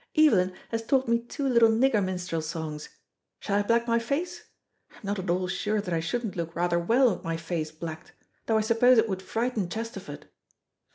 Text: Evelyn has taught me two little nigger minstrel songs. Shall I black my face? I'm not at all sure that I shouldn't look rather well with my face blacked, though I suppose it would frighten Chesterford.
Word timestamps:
Evelyn 0.17 0.51
has 0.69 0.81
taught 0.83 1.07
me 1.07 1.19
two 1.19 1.47
little 1.47 1.69
nigger 1.69 2.03
minstrel 2.03 2.41
songs. 2.41 2.89
Shall 3.39 3.59
I 3.59 3.61
black 3.61 3.87
my 3.87 3.99
face? 3.99 4.45
I'm 4.89 5.01
not 5.03 5.19
at 5.19 5.29
all 5.29 5.47
sure 5.47 5.79
that 5.79 5.93
I 5.93 5.99
shouldn't 5.99 6.35
look 6.35 6.55
rather 6.55 6.79
well 6.79 7.13
with 7.13 7.23
my 7.23 7.37
face 7.37 7.69
blacked, 7.69 8.13
though 8.47 8.57
I 8.57 8.61
suppose 8.61 8.97
it 8.97 9.07
would 9.07 9.21
frighten 9.21 9.69
Chesterford. 9.69 10.25